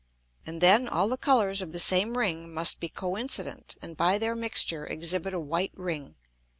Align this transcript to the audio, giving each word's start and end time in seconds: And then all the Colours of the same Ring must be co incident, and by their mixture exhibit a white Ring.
And 0.47 0.61
then 0.61 0.87
all 0.89 1.07
the 1.07 1.15
Colours 1.15 1.61
of 1.61 1.73
the 1.73 1.79
same 1.79 2.17
Ring 2.17 2.51
must 2.51 2.79
be 2.79 2.89
co 2.89 3.15
incident, 3.15 3.77
and 3.83 3.95
by 3.95 4.17
their 4.17 4.35
mixture 4.35 4.83
exhibit 4.83 5.31
a 5.31 5.39
white 5.39 5.73
Ring. 5.75 6.15